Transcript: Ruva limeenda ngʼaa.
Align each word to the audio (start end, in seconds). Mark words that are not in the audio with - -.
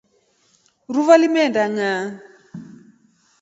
Ruva 0.93 1.13
limeenda 1.21 1.63
ngʼaa. 1.71 2.01